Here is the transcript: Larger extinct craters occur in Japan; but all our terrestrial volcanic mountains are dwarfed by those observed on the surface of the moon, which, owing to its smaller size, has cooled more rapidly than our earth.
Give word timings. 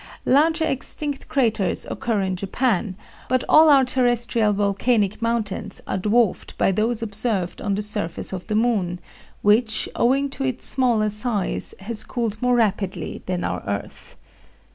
Larger 0.25 0.65
extinct 0.65 1.27
craters 1.27 1.85
occur 1.85 2.21
in 2.21 2.35
Japan; 2.35 2.95
but 3.29 3.43
all 3.47 3.69
our 3.69 3.85
terrestrial 3.85 4.51
volcanic 4.51 5.21
mountains 5.21 5.79
are 5.85 5.99
dwarfed 5.99 6.57
by 6.57 6.71
those 6.71 7.03
observed 7.03 7.61
on 7.61 7.75
the 7.75 7.83
surface 7.83 8.33
of 8.33 8.47
the 8.47 8.55
moon, 8.55 8.99
which, 9.43 9.87
owing 9.95 10.27
to 10.31 10.43
its 10.43 10.65
smaller 10.65 11.11
size, 11.11 11.75
has 11.81 12.03
cooled 12.03 12.41
more 12.41 12.55
rapidly 12.55 13.21
than 13.27 13.43
our 13.43 13.61
earth. 13.67 14.15